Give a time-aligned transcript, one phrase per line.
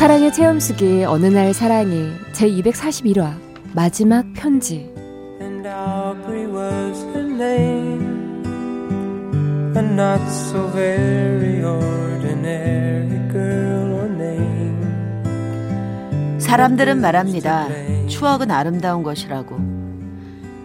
[0.00, 3.34] 사랑의 체험수기 어느 날 사랑이 제 241화
[3.74, 4.90] 마지막 편지
[5.42, 8.42] And Aubrey was her name,
[9.76, 14.80] a not so very ordinary girl or name.
[16.40, 17.68] 사람들은 말합니다.
[18.08, 19.58] 추억은 아름다운 것이라고.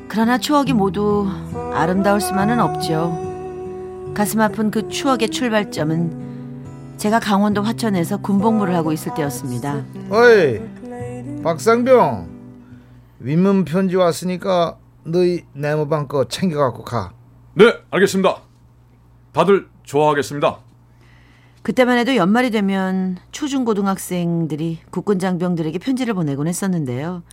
[0.08, 1.28] 그러나 추억이 모두
[1.74, 4.14] 아름다울 수만은 없죠.
[4.14, 6.25] 가슴 아픈 그 추억의 출발점은
[6.98, 9.84] 제가 강원도 화천에서 군복무를 하고 있을 때였습니다.
[10.10, 10.62] 어이
[11.44, 12.30] 박상병
[13.20, 17.14] 윗문 편지 왔으니까 너희 네모방 거 챙겨 갖고 가
[17.58, 18.42] 네 알겠습니다.
[19.32, 20.58] 다들 좋아하겠습니다.
[21.62, 27.24] 그때만 해도 연말이 되면 초중고등학생들이 국군 장병들에게 편지를 보내곤 했었는데요.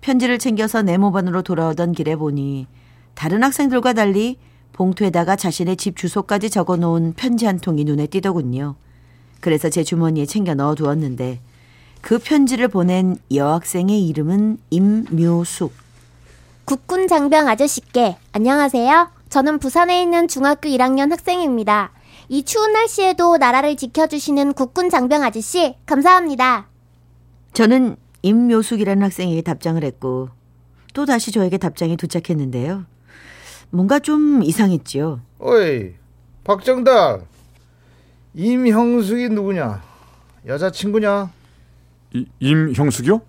[0.00, 2.68] 편지를 챙겨서 네모반으로 돌아오던 길에 보니
[3.14, 4.38] 다른 학생들과 달리
[4.72, 8.76] 봉투에다가 자신의 집 주소까지 적어 놓은 편지 한 통이 눈에 띄더군요.
[9.40, 11.40] 그래서 제 주머니에 챙겨 넣어 두었는데
[12.00, 15.72] 그 편지를 보낸 여학생의 이름은 임묘숙.
[16.64, 19.10] 국군 장병 아저씨께 안녕하세요.
[19.28, 21.92] 저는 부산에 있는 중학교 1학년 학생입니다.
[22.28, 26.68] 이 추운 날씨에도 나라를 지켜주시는 국군 장병 아저씨 감사합니다.
[27.52, 30.28] 저는 임묘숙이라는 학생에게 답장을 했고
[30.94, 32.84] 또 다시 저에게 답장이 도착했는데요.
[33.70, 35.20] 뭔가 좀 이상했지요.
[35.38, 35.94] 어이
[36.44, 37.22] 박정달
[38.34, 39.82] 임형숙이 누구냐
[40.46, 41.30] 여자친구냐
[42.14, 43.20] 이, 임형숙이요?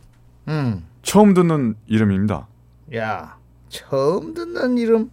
[0.47, 0.83] 응.
[1.03, 2.47] 처음 듣는 이름입니다.
[2.95, 3.37] 야
[3.69, 5.11] 처음 듣는 이름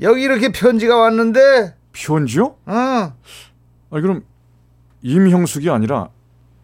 [0.00, 2.56] 여기 이렇게 편지가 왔는데 편지요?
[2.66, 3.12] 어아
[3.90, 4.22] 그럼
[5.02, 6.10] 임형숙이 아니라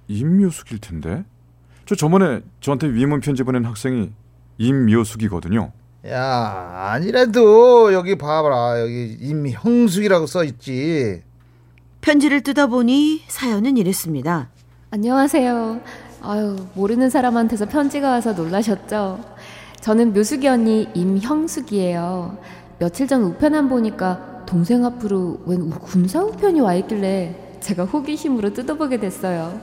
[0.08, 1.24] 임묘숙일 텐데.
[1.86, 4.10] 저 저번에 저한테 위문 편지 보낸 학생이
[4.58, 5.72] 임묘숙이거든요.
[6.06, 8.80] 야, 아니라도 여기 봐봐라.
[8.80, 11.22] 여기 임형숙이라고 써 있지.
[12.04, 14.50] 편지를 뜯어보니 사연은 이랬습니다.
[14.90, 15.80] 안녕하세요.
[16.20, 19.24] 아유 모르는 사람한테서 편지가 와서 놀라셨죠?
[19.80, 22.36] 저는 묘숙이 언니 임형숙이에요.
[22.78, 29.58] 며칠 전 우편함 보니까 동생 앞으로 웬 군사 우편이 와 있길래 제가 호기심으로 뜯어보게 됐어요.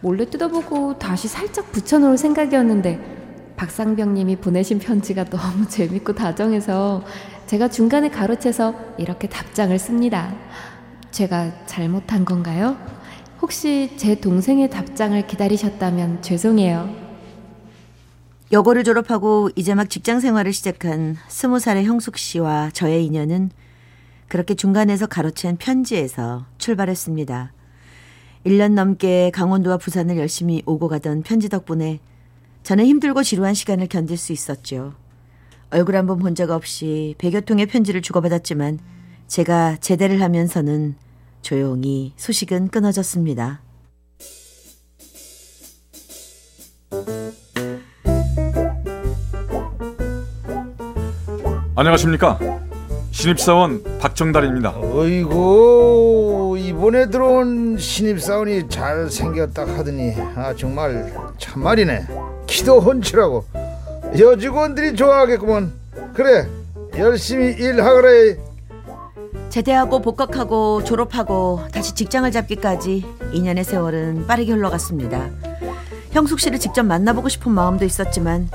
[0.00, 7.04] 몰래 뜯어보고 다시 살짝 붙여놓을 생각이었는데 박상병님이 보내신 편지가 너무 재밌고 다정해서
[7.46, 10.34] 제가 중간에 가로채서 이렇게 답장을 씁니다.
[11.20, 12.78] 제가 잘못한 건가요?
[13.42, 16.88] 혹시 제 동생의 답장을 기다리셨다면 죄송해요.
[18.52, 23.50] 여고를 졸업하고 이제 막 직장 생활을 시작한 스무 살의 형숙 씨와 저의 인연은
[24.28, 27.52] 그렇게 중간에서 가로챈 편지에서 출발했습니다.
[28.46, 32.00] 1년 넘게 강원도와 부산을 열심히 오고 가던 편지 덕분에
[32.62, 34.94] 저는 힘들고 지루한 시간을 견딜 수 있었죠.
[35.70, 38.78] 얼굴 한 번 본 적 없이 100여 통의 편지를 주고받았지만
[39.26, 40.96] 제가 제대를 하면서는
[41.42, 43.62] 조용히 소식은 끊어졌습니다.
[51.76, 52.38] 안녕하십니까?
[53.10, 54.78] 신입사원 박정달입니다.
[54.80, 62.06] 어이구 이번에 들어온 신입사원이 잘 생겼다 하더니 아 정말 참말이네.
[62.46, 63.44] 키도 헌칠하고
[64.18, 65.72] 여직원들이 좋아하겠구먼.
[66.14, 66.46] 그래
[66.98, 68.08] 열심히 일하거라.
[69.50, 75.28] 제대하고 복학하고 졸업하고 다시 직장을 잡기까지 2년의 세월은 빠르게 흘러갔습니다.
[76.12, 78.48] 형숙 씨를 직접 만나보고 싶은 마음도 있었지만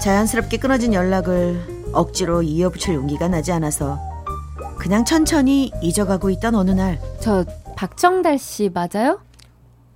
[0.00, 3.98] 자연스럽게 끊어진 연락을 억지로 이어붙일 용기가 나지 않아서
[4.78, 7.44] 그냥 천천히 잊어가고 있던 어느 날 저
[7.76, 9.20] 박정달 씨 맞아요?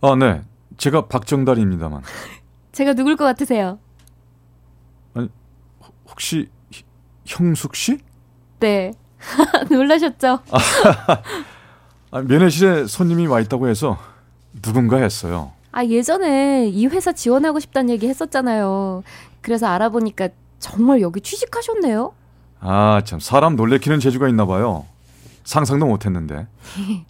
[0.00, 0.42] 아, 네.
[0.78, 2.02] 제가 박정달입니다만.
[2.72, 3.78] 제가 누굴 것 같으세요?
[6.08, 6.84] 혹시 희-
[7.26, 7.98] 형숙 씨?
[8.60, 8.92] 네.
[9.70, 10.40] 놀라셨죠?
[12.10, 13.98] 아, 면회실에 손님이 와 있다고 해서
[14.62, 15.52] 누군가 했어요.
[15.72, 19.02] 아, 예전에 이 회사 지원하고 싶다는 얘기 했었잖아요.
[19.40, 20.28] 그래서 알아보니까
[20.60, 22.12] 정말 여기 취직하셨네요.
[22.60, 24.86] 아, 참 사람 놀래키는 재주가 있나 봐요.
[25.44, 26.46] 상상도 못 했는데.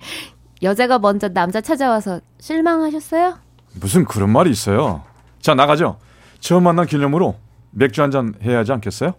[0.63, 3.39] 여자가 먼저 남자 찾아와서 실망하셨어요?
[3.75, 5.03] 무슨 그런 말이 있어요.
[5.43, 5.99] 자, 나가죠.
[6.41, 7.37] 처음 만난 기념으로
[7.71, 9.13] 맥주 한 잔 해야 하지 않겠어요?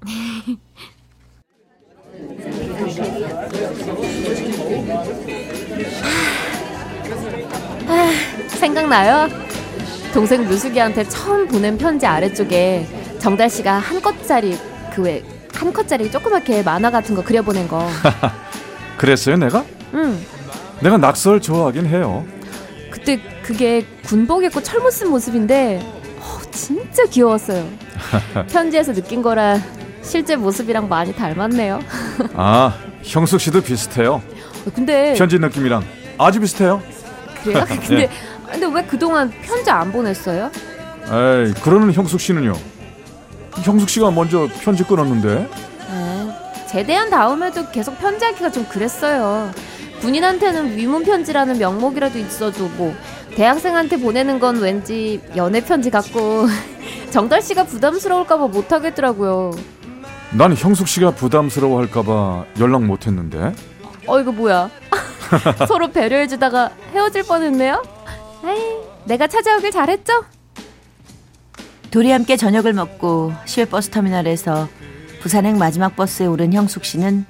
[8.48, 9.28] 생각나요?
[10.14, 12.88] 동생 뮤숙이한테 처음 보낸 편지 아래쪽에
[13.20, 14.58] 정달 씨가 한 컷짜리
[14.94, 15.24] 그 왜
[15.56, 17.88] 한 컷짜리 조그맣게 만화 같은 거 그려보낸 거.
[18.98, 19.64] 그랬어요, 내가?
[19.94, 20.20] 응.
[20.82, 22.26] 내가 낙서를 좋아하긴 해요.
[22.92, 25.80] 그때 그게 군복 입고 철모 쓴 모습인데
[26.20, 27.66] 어, 진짜 귀여웠어요.
[28.52, 29.58] 편지에서 느낀 거라
[30.02, 31.80] 실제 모습이랑 많이 닮았네요.
[32.36, 32.74] 아,
[33.04, 34.22] 형숙 씨도 비슷해요.
[34.74, 35.84] 근데 편지 느낌이랑
[36.18, 36.82] 아주 비슷해요.
[37.44, 37.66] 그래요?
[37.88, 38.10] 근데
[38.52, 40.50] 근데 왜 그동안 편지 안 보냈어요?
[41.06, 42.54] 에이, 그러는 형숙 씨는요?
[43.64, 45.50] 형숙 씨가 먼저 편지 끊었는데.
[45.90, 46.34] 아,
[46.68, 49.52] 제대한 다음에도 계속 편지하기가 좀 그랬어요.
[50.02, 52.94] 군인한테는 위문 편지라는 명목이라도 있어도 뭐
[53.36, 56.48] 대학생한테 보내는 건 왠지 연애 편지 같고
[57.12, 59.52] 정달 씨가 부담스러울까봐 못 하겠더라고요.
[60.32, 63.54] 난 형숙 씨가 부담스러워할까봐 연락 못 했는데.
[64.08, 64.70] 어 이거 뭐야?
[65.68, 67.82] 서로 배려해주다가 헤어질 뻔했네요.
[68.46, 70.26] 에이, 내가 찾아오길 잘했죠?
[71.92, 74.68] 둘이 함께 저녁을 먹고 시외버스 터미널에서
[75.22, 77.26] 부산행 마지막 버스에 오른 형숙 씨는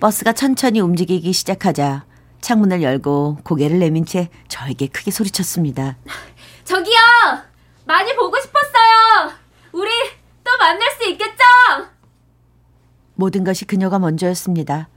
[0.00, 2.04] 버스가 천천히 움직이기 시작하자
[2.40, 5.96] 창문을 열고 고개를 내민 채 저에게 크게 소리쳤습니다.
[6.64, 6.94] 저기요!
[7.86, 9.32] 많이 보고 싶었어요!
[9.72, 9.90] 우리
[10.44, 11.42] 또 만날 수 있겠죠?
[13.14, 14.88] 모든 것이 그녀가 먼저였습니다.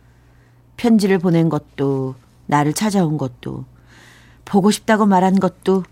[0.79, 2.15] 편지를 보낸 것도,
[2.45, 3.65] 나를 찾아온 것도,
[4.45, 5.83] 보고 싶다고 말한 것도,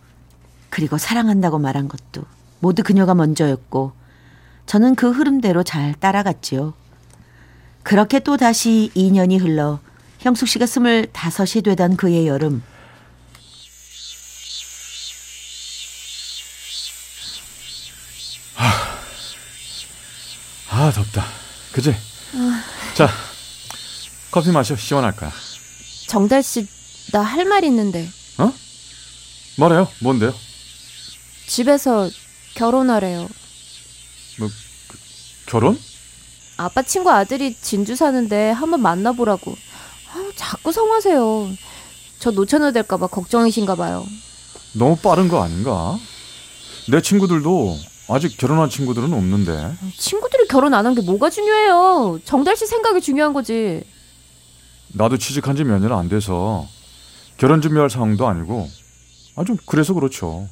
[0.70, 2.24] 그리고 사랑한다고 말한 것도,
[2.62, 3.92] 모두 그녀가 먼저였고,
[4.66, 6.74] 저는 그 흐름대로 잘 따라갔지요.
[7.84, 9.80] 그렇게 또 다시 2년이 흘러
[10.20, 12.64] 형숙 씨가 스물다섯이 되던 그의 여름.
[20.70, 21.26] 아, 덥다.
[21.74, 22.07] 그지?
[24.38, 24.76] 자, 커피 마셔.
[24.76, 25.32] 시원할 거야.
[26.08, 26.68] 정달 씨,
[27.12, 28.08] 나 할 말 있는데
[28.38, 28.54] 어?
[29.58, 29.88] 말해요.
[30.00, 30.32] 뭔데요?
[31.48, 32.08] 집에서
[32.54, 33.28] 결혼하래요.
[35.48, 35.80] 결혼?
[36.58, 39.56] 아빠 친구 아들이 진주 사는데 한번 만나보라고.
[40.14, 41.50] 아, 자꾸 성하세요.
[42.20, 44.06] 저 놓쳐놔야 될까봐 걱정이신가 봐요.
[44.74, 45.98] 너무 빠른 거 아닌가?
[46.90, 47.78] 내 친구들도
[48.10, 49.74] 아직 결혼한 친구들은 없는데.
[49.98, 52.20] 친구들이 결혼 안 한 게 뭐가 중요해요.
[52.26, 53.84] 정달 씨 생각이 중요한 거지.
[54.94, 56.68] 나도 취직한 지 몇 년 안 돼서
[57.38, 58.70] 결혼 준비할 상황도 아니고
[59.36, 60.48] 아주 그래서 그렇죠.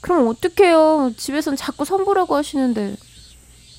[0.00, 1.12] 그럼 어떡해요.
[1.16, 2.96] 집에선 자꾸 선보라고 하시는데.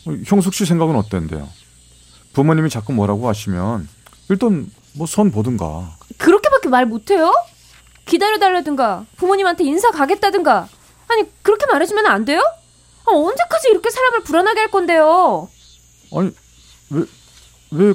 [0.05, 1.50] 어, 형숙 씨 생각은 어땠는데요?
[2.33, 3.88] 부모님이 자꾸 뭐라고 하시면
[4.29, 5.97] 일단 뭐 선 보든가.
[6.17, 7.33] 그렇게밖에 말 못해요?
[8.05, 10.67] 기다려달라든가 부모님한테 인사 가겠다든가
[11.07, 12.39] 아니 그렇게 말해주면 안 돼요?
[13.05, 15.50] 아, 언제까지 이렇게 사람을 불안하게 할 건데요?
[16.15, 16.31] 아니
[16.91, 17.05] 왜
[17.71, 17.94] 왜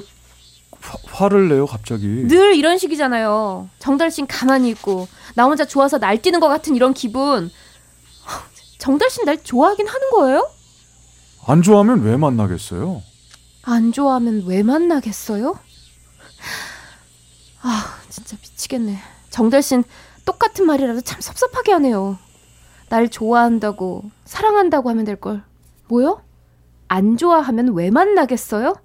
[0.81, 2.07] 화 를 내요 갑자기?
[2.27, 3.69] 늘 이런 식이잖아요.
[3.79, 7.51] 정달 씨는 가만히 있고 나 혼자 좋아서 날뛰는 것 같은 이런 기분.
[8.77, 10.49] 정달 씨는 날 좋아하긴 하는 거예요?
[11.45, 13.01] 안 좋아하면 왜 만나겠어요?
[13.63, 15.59] 안 좋아하면 왜 만나겠어요?
[17.61, 18.97] 아, 진짜 미치겠네.
[19.29, 19.83] 정달 씨는
[20.25, 22.17] 똑같은 말이라도 참 섭섭하게 하네요.
[22.87, 25.43] 날 좋아한다고, 사랑한다고 하면 될 걸.
[25.89, 26.21] 뭐요?
[26.87, 28.75] 안 좋아하면 왜 만나겠어요?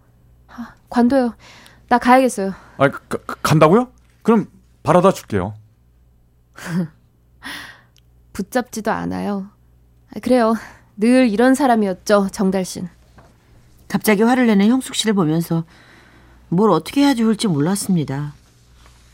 [0.48, 1.34] 아, 관둬요.
[1.88, 2.54] 나 가야겠어요.
[2.78, 3.88] 아 가, 가, 간다고요?
[4.22, 4.46] 그럼
[4.82, 5.54] 바라다 줄게요.
[8.32, 9.48] 붙잡지도 않아요.
[10.14, 10.54] 아, 그래요.
[10.96, 12.88] 늘 이런 사람이었죠, 정달 씨는.
[13.88, 15.64] 갑자기 화를 내는 형숙 씨를 보면서
[16.48, 18.34] 뭘 어떻게 해야 좋을지 몰랐습니다.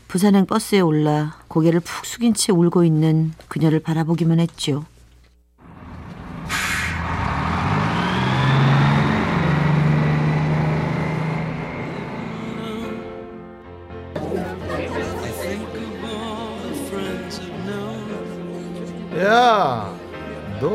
[0.07, 4.85] 부산행 버스에 올라 고개를 푹 숙인 채 울고 있는 그녀를 바라보기만 했죠.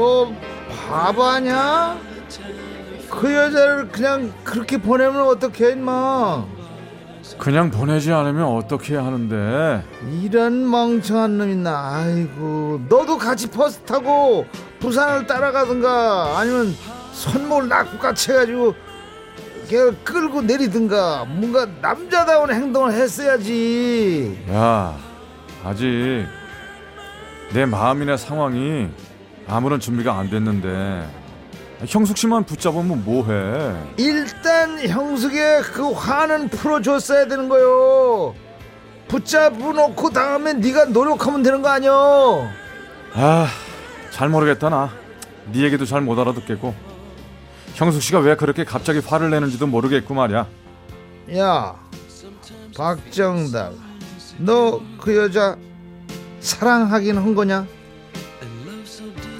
[0.06, 0.32] 너
[0.88, 1.98] 바보 아냐?
[3.10, 6.44] 그 여자를 그냥 그렇게 보내면 어떡해 임마
[7.38, 9.82] 그냥 보내지 않으면 어떻게 하는데?
[10.22, 14.46] 이런 멍청한 놈 있나 아이고 너도 같이 버스 타고
[14.78, 16.72] 부산을 따라가든가 아니면
[17.12, 18.74] 손목을 낙구같이 해가지고
[19.66, 24.96] 걔를 끌고 내리든가 뭔가 남자다운 행동을 했어야지 야,
[25.64, 26.24] 아직
[27.52, 28.88] 내 마음이나 상황이
[29.48, 31.08] 아무런 준비가 안 됐는데
[31.86, 33.74] 형숙 씨만 붙잡으면 뭐해?
[33.98, 38.34] 일단 형숙의 그 화는 풀어줬어야 되는 거요
[39.08, 42.48] 붙잡아놓고 다음에 네가 노력하면 되는 거 아니여
[43.14, 43.46] 아,
[44.10, 44.90] 잘 모르겠다 나.
[45.52, 46.74] 네 얘기도 잘 못 알아듣겠고.
[47.74, 50.46] 형숙 씨가 왜 그렇게 갑자기 화를 내는지도 모르겠고 말이야.
[51.36, 51.74] 야
[52.76, 53.72] 박정달
[54.38, 55.56] 너 그 여자
[56.40, 57.66] 사랑하긴 한 거냐?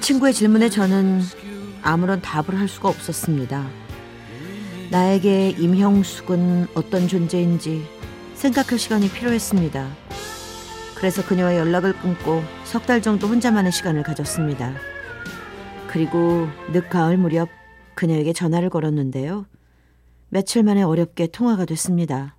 [0.07, 1.21] 친구의 질문에 저는
[1.81, 3.69] 아무런 답을 할 수가 없었습니다.
[4.89, 7.85] 나에게 임형숙은 어떤 존재인지
[8.33, 9.85] 생각할 시간이 필요했습니다.
[10.95, 14.75] 그래서 그녀와 연락을 끊고 석 달 정도 혼자만의 시간을 가졌습니다.
[15.87, 17.49] 그리고 늦가을 무렵
[17.93, 19.45] 그녀에게 전화를 걸었는데요.
[20.29, 22.37] 며칠 만에 어렵게 통화가 됐습니다.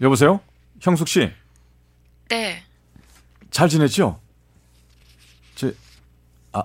[0.00, 0.38] 여보세요?
[0.80, 1.28] 형숙 씨.
[2.28, 2.62] 네.
[3.50, 4.20] 잘 지냈죠?
[5.56, 5.74] 제
[6.52, 6.64] 아,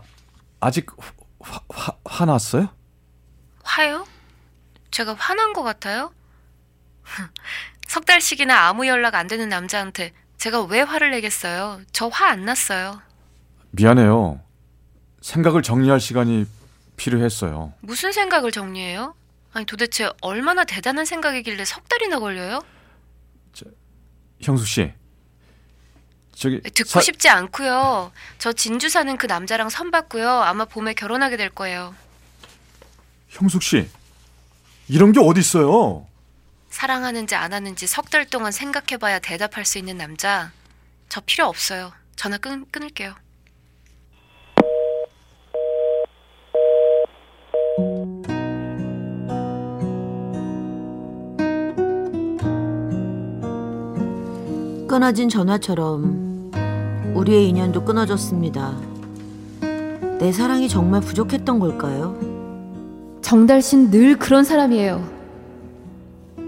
[0.59, 0.87] 아직
[1.39, 2.69] 화, 화, 화났어요?
[3.63, 4.05] 화요?
[4.91, 6.11] 제가 화난 것 같아요?
[7.87, 11.81] 석 달씩이나 아무 연락 안 되는 남자한테 제가 왜 화를 내겠어요?
[11.91, 13.01] 저 화 안 났어요.
[13.71, 14.41] 미안해요.
[15.21, 16.45] 생각을 정리할 시간이
[16.95, 17.73] 필요했어요.
[17.81, 19.15] 무슨 생각을 정리해요?
[19.53, 22.61] 아니 도대체 얼마나 대단한 생각이길래 석 달이나 걸려요?
[24.41, 24.93] 형숙 씨.
[26.37, 28.11] 저기 듣고 사- 싶지 않고요.
[28.37, 30.29] 저 진주 사는 그 남자랑 선 봤고요.
[30.29, 31.95] 아마 봄에 결혼하게 될 거예요.
[33.29, 33.89] 형숙 씨.
[34.87, 36.05] 이런 게 어디 있어요?
[36.69, 40.51] 사랑하는지 안 하는지 석 달 동안 생각해봐야 대답할 수 있는 남자
[41.09, 41.91] 저 필요 없어요.
[42.15, 43.15] 전화 끊, 끊을게요.
[54.87, 56.26] 끊어진 전화처럼
[57.17, 58.77] 우리의 인연도 끊어졌습니다.
[60.19, 62.15] 내 사랑이 정말 부족했던 걸까요?
[63.21, 65.03] 정달 씨는 늘 그런 사람이에요.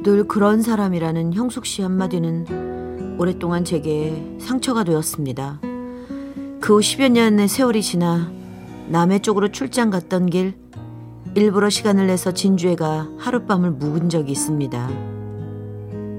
[0.03, 5.59] 늘 그런 사람이라는 형숙 씨 한마디는 오랫동안 제게 상처가 되었습니다.
[6.61, 8.31] 그 후 10여 년의 세월이 지나
[8.89, 10.53] 남해 쪽으로 출장 갔던 길
[11.35, 14.89] 일부러 시간을 내서 진주에 가 하룻밤을 묵은 적이 있습니다.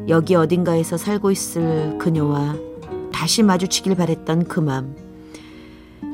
[0.09, 2.70] 여기 어딘가에서 살고 있을 그녀와
[3.21, 4.97] 다시 마주치길 바랬던 그 맘.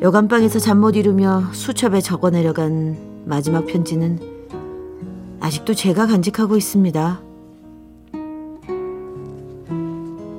[0.03, 4.19] 여간방에서 잠 못 이루며 수첩에 적어 내려간 마지막 편지는
[5.39, 7.21] 아직도 제가 간직하고 있습니다.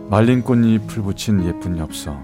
[0.10, 2.18] 말린 꽃잎을 붙인 예쁜 엽서.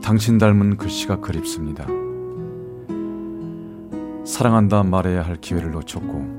[0.00, 1.84] 당신 닮은 글씨가 그립습니다.
[4.24, 6.38] 사랑한다 말해야 할 기회를 놓쳤고,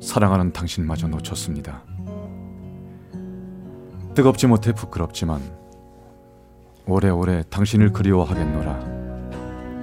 [0.00, 1.84] 사랑하는 당신마저 놓쳤습니다.
[4.14, 5.40] 뜨겁지 못해 부끄럽지만,
[6.86, 8.94] 오래오래 당신을 그리워하겠노라.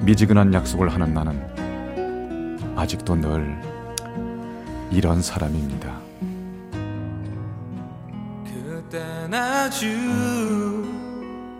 [0.01, 1.47] 미지근한 약속을 하는 나는
[2.75, 3.61] 아직도 늘
[4.91, 5.99] 이런 사람입니다.
[8.45, 9.87] 그땐 아주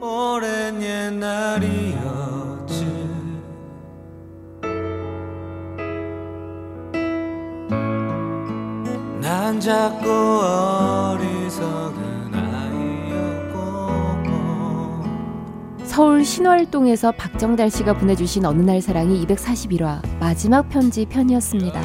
[0.02, 2.02] 오랜 옛날이었지
[9.22, 10.08] 난 작고
[16.02, 21.80] 서울 신월동에서 박정달 씨가 보내주신 어느 날 사랑이 241화 마지막 편지 편이었습니다.